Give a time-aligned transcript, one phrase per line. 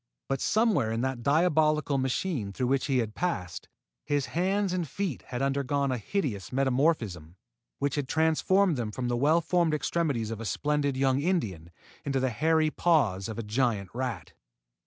[0.27, 3.69] But, somewhere in that diabolical machine through which he had passed,
[4.03, 7.35] his hands and feet had undergone a hideous metamorphism
[7.77, 11.69] which had transformed them from the well formed extremities of a splendid young Indian
[12.03, 14.33] into the hairy paws of a giant rat!